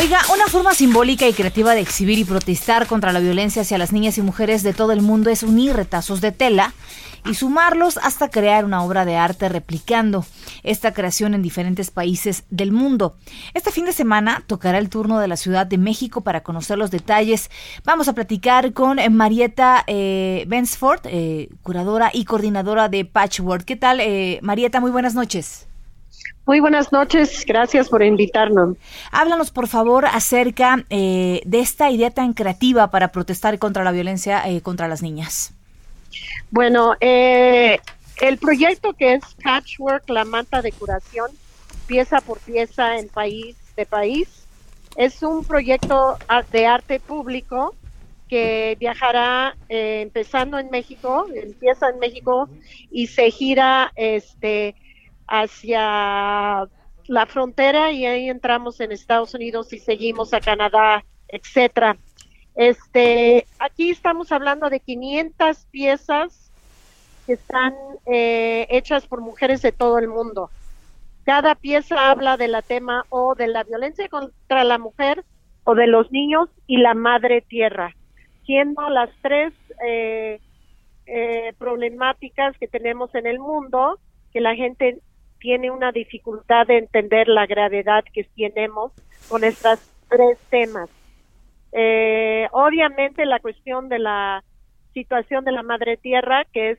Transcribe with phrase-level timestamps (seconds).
[0.00, 3.92] Oiga, una forma simbólica y creativa de exhibir y protestar contra la violencia hacia las
[3.92, 6.72] niñas y mujeres de todo el mundo es unir retazos de tela
[7.26, 10.24] y sumarlos hasta crear una obra de arte replicando
[10.62, 13.18] esta creación en diferentes países del mundo.
[13.52, 16.90] Este fin de semana tocará el turno de la Ciudad de México para conocer los
[16.90, 17.50] detalles.
[17.84, 23.66] Vamos a platicar con eh, Marieta eh, Bensford, eh, curadora y coordinadora de Patchwork.
[23.66, 24.80] ¿Qué tal, eh, Marieta?
[24.80, 25.66] Muy buenas noches.
[26.46, 28.76] Muy buenas noches, gracias por invitarnos.
[29.12, 34.42] Háblanos, por favor, acerca eh, de esta idea tan creativa para protestar contra la violencia
[34.48, 35.52] eh, contra las niñas.
[36.50, 37.78] Bueno, eh,
[38.20, 41.30] el proyecto que es Patchwork, la manta de curación,
[41.86, 44.28] pieza por pieza en país de país,
[44.96, 46.18] es un proyecto
[46.52, 47.74] de arte público
[48.28, 52.48] que viajará eh, empezando en México, empieza en México
[52.90, 54.76] y se gira este
[55.30, 56.68] hacia
[57.06, 61.96] la frontera y ahí entramos en Estados Unidos y seguimos a Canadá, etcétera.
[62.56, 66.50] Este, aquí estamos hablando de 500 piezas
[67.26, 67.74] que están
[68.06, 70.50] eh, hechas por mujeres de todo el mundo.
[71.24, 75.24] Cada pieza habla de la tema o de la violencia contra la mujer
[75.64, 77.94] o de los niños y la madre tierra,
[78.46, 79.52] siendo las tres
[79.86, 80.40] eh,
[81.06, 83.98] eh, problemáticas que tenemos en el mundo
[84.32, 84.98] que la gente
[85.40, 88.92] tiene una dificultad de entender la gravedad que tenemos
[89.28, 90.88] con estos tres temas.
[91.72, 94.44] Eh, obviamente la cuestión de la
[94.92, 96.78] situación de la madre tierra, que es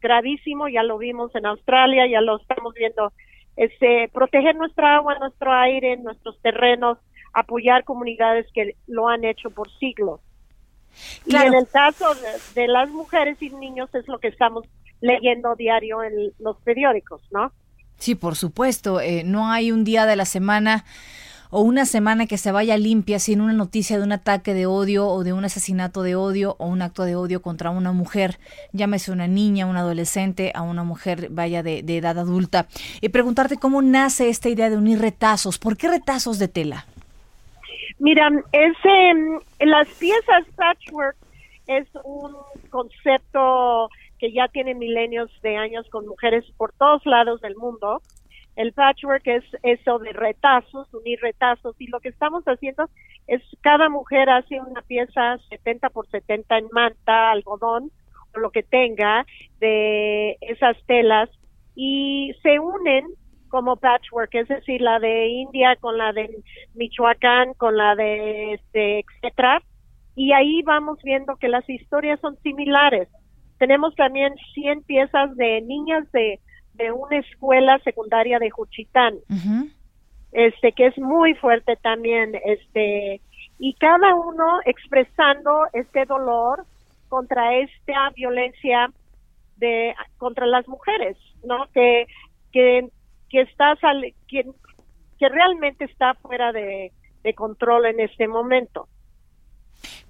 [0.00, 3.12] gravísimo, ya lo vimos en Australia, ya lo estamos viendo,
[3.56, 6.98] este, proteger nuestra agua, nuestro aire, nuestros terrenos,
[7.32, 10.20] apoyar comunidades que lo han hecho por siglos.
[11.24, 11.44] Claro.
[11.44, 14.64] Y en el caso de, de las mujeres y niños es lo que estamos
[15.00, 17.52] leyendo diario en los periódicos, ¿no?
[17.98, 19.00] Sí, por supuesto.
[19.00, 20.84] eh, no hay un día de la semana
[21.50, 25.06] o una semana que se vaya limpia sin una noticia de un ataque de odio
[25.06, 28.40] o de un asesinato de odio o un acto de odio contra una mujer,
[28.72, 32.66] llámese una niña, un adolescente, a una mujer vaya de, de edad adulta.
[33.00, 35.58] Y preguntarte cómo nace esta idea de unir retazos.
[35.58, 36.86] ¿Por qué retazos de tela?
[38.00, 39.12] Mira, ese,
[39.60, 41.16] las piezas patchwork
[41.68, 42.32] es un
[42.68, 43.88] concepto
[44.24, 48.00] que ya tiene milenios de años con mujeres por todos lados del mundo.
[48.56, 52.88] El patchwork es eso de retazos, unir retazos, y lo que estamos haciendo
[53.26, 57.90] es cada mujer hace una pieza 70 por 70 en manta, algodón,
[58.34, 59.26] o lo que tenga
[59.60, 61.28] de esas telas,
[61.74, 63.04] y se unen
[63.50, 66.30] como patchwork, es decir, la de India con la de
[66.72, 69.60] Michoacán, con la de este, etcétera,
[70.16, 73.08] y ahí vamos viendo que las historias son similares.
[73.66, 76.38] Tenemos también 100 piezas de niñas de,
[76.74, 79.14] de una escuela secundaria de Juchitán,
[80.32, 83.22] este que es muy fuerte también, este
[83.58, 86.64] y cada uno expresando este dolor
[87.08, 88.90] contra esta violencia
[89.56, 91.66] de contra las mujeres, ¿no?
[91.72, 92.06] Que
[92.52, 92.88] que
[93.30, 94.44] que está sal- que,
[95.18, 96.92] que realmente está fuera de,
[97.22, 98.88] de control en este momento.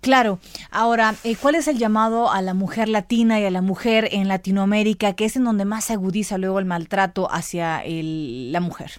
[0.00, 0.38] Claro.
[0.70, 4.28] Ahora, eh, ¿cuál es el llamado a la mujer latina y a la mujer en
[4.28, 8.90] Latinoamérica, que es en donde más se agudiza luego el maltrato hacia el- la mujer?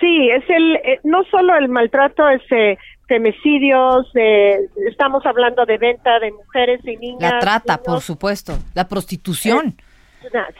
[0.00, 2.76] Sí, es el eh, no solo el maltrato, es eh,
[3.08, 4.58] femicidios, eh,
[4.88, 7.32] estamos hablando de venta de mujeres y niñas.
[7.32, 8.58] La trata, por supuesto.
[8.74, 9.74] La prostitución.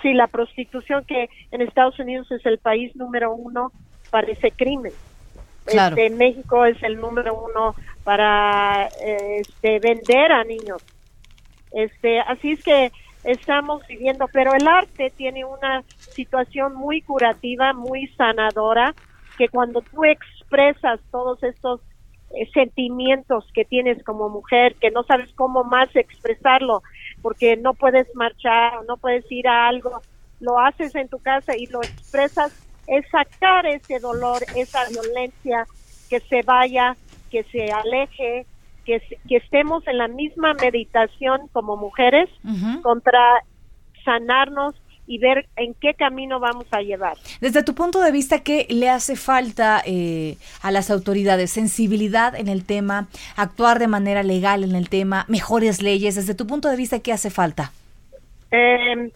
[0.00, 3.72] Sí, la prostitución que en Estados Unidos es el país número uno
[4.10, 4.92] para ese crimen.
[5.66, 5.97] Claro.
[5.97, 7.74] Este, México es el número uno
[8.04, 10.83] para eh, este, vender a niños.
[11.72, 12.92] Este, así es que
[13.24, 18.95] estamos viviendo, pero el arte tiene una situación muy curativa, muy sanadora,
[19.36, 21.80] que cuando tú expresas todos estos
[22.30, 26.83] eh, sentimientos que tienes como mujer, que no sabes cómo más expresarlo,
[27.22, 30.01] porque no puedes marchar o no puedes ir a algo,
[30.41, 32.53] lo haces en tu casa y lo expresas,
[32.86, 35.66] es sacar ese dolor, esa violencia,
[36.09, 36.97] que se vaya,
[37.30, 38.47] que se aleje,
[38.84, 42.30] que, que estemos en la misma meditación como mujeres
[42.83, 43.21] contra
[44.04, 44.74] sanarnos
[45.09, 47.16] y ver en qué camino vamos a llevar.
[47.41, 51.50] Desde tu punto de vista, ¿qué le hace falta eh, a las autoridades?
[51.50, 53.09] ¿Sensibilidad en el tema?
[53.36, 55.24] ¿Actuar de manera legal en el tema?
[55.28, 56.16] ¿Mejores leyes?
[56.16, 57.72] Desde tu punto de vista, ¿qué hace falta?
[58.50, 59.12] Eh,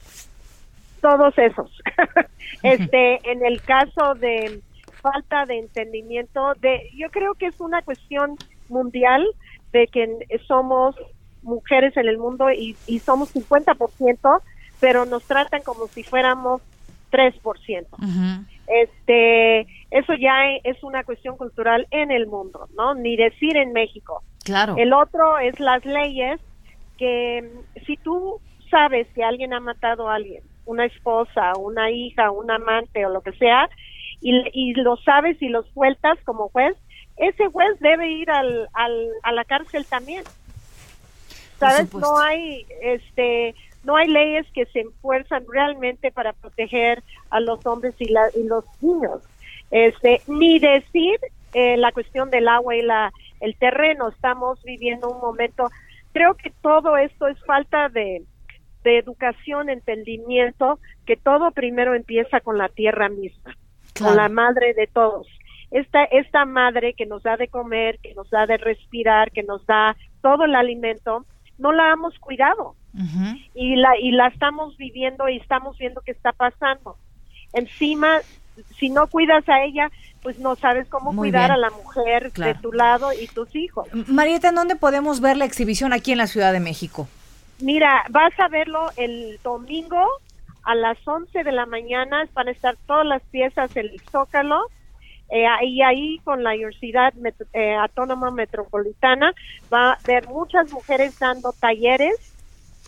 [1.01, 1.71] todos esos.
[2.63, 4.61] este, en el caso de
[5.01, 8.37] falta de entendimiento, de, yo creo que es una cuestión
[8.69, 9.27] mundial
[9.73, 10.09] de que
[10.47, 10.95] somos
[11.43, 14.41] mujeres en el mundo y, y somos 50%,
[14.79, 16.61] pero nos tratan como si fuéramos
[17.11, 18.47] 3%.
[18.67, 19.61] Este,
[19.91, 20.33] eso ya
[20.63, 22.95] es una cuestión cultural en el mundo, ¿no?
[22.95, 24.23] Ni decir en México.
[24.45, 24.77] Claro.
[24.79, 26.41] El otro es las leyes
[26.99, 27.51] que
[27.87, 33.05] si tú sabes que alguien ha matado a alguien, una esposa, una hija, un amante
[33.05, 33.69] o lo que sea,
[34.21, 36.77] y, y lo sabes y lo sueltas como juez,
[37.17, 40.25] ese juez debe ir al, al, a la cárcel también.
[41.59, 41.93] ¿Sabes?
[41.93, 47.95] No hay, este, no hay leyes que se enfuerzan realmente para proteger a los hombres
[47.99, 49.23] y, la, y los niños.
[49.71, 51.21] Este, ni decir
[51.53, 54.09] eh, la cuestión del agua y la, el terreno.
[54.09, 55.69] Estamos viviendo un momento,
[56.15, 58.23] creo que todo esto es falta de,
[58.85, 63.57] de educación, entendimiento, que todo primero empieza con la tierra misma,
[63.99, 65.27] con la madre de todos.
[65.71, 69.65] Esta, esta madre que nos da de comer, que nos da de respirar, que nos
[69.67, 71.25] da todo el alimento,
[71.59, 72.75] no la hemos cuidado
[73.55, 76.97] y la y la estamos viviendo y estamos viendo qué está pasando.
[77.53, 78.19] Encima,
[78.79, 79.91] si no cuidas a ella,
[80.23, 83.89] pues no sabes cómo cuidar a la mujer de tu lado y tus hijos.
[84.09, 87.09] Marieta, ¿en dónde podemos ver la exhibición aquí en la Ciudad de México?
[87.63, 90.07] Mira, vas a verlo el domingo
[90.65, 94.67] a las 11 de la mañana, van a estar todas las piezas en el Zócalo
[95.31, 97.13] eh, y ahí con la Universidad
[97.53, 99.33] eh, Autónoma Metropolitana
[99.73, 102.17] va a haber muchas mujeres dando talleres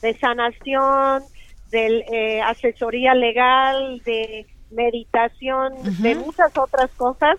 [0.03, 1.23] de sanación,
[1.71, 7.39] de eh, asesoría legal, de meditación, de muchas otras cosas.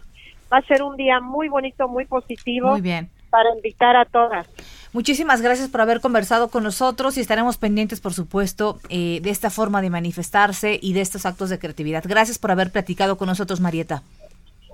[0.51, 2.71] Va a ser un día muy bonito, muy positivo.
[2.71, 3.09] Muy bien.
[3.29, 4.47] Para invitar a todas.
[4.93, 9.81] Muchísimas gracias por haber conversado con nosotros y estaremos pendientes, por supuesto, de esta forma
[9.81, 12.03] de manifestarse y de estos actos de creatividad.
[12.07, 14.03] Gracias por haber platicado con nosotros, Marieta.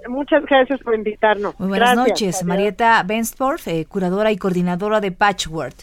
[0.07, 1.59] Muchas gracias por invitarnos.
[1.59, 5.75] Muy buenas noches, Marieta Benstorf, eh, curadora y coordinadora de Patchwork.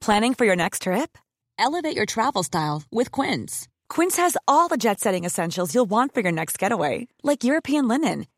[0.00, 1.16] Planning for your next trip?
[1.58, 3.66] Elevate your travel style with Quince.
[3.88, 8.26] Quince has all the jet-setting essentials you'll want for your next getaway, like European linen,